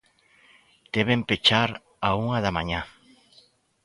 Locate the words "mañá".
2.57-2.81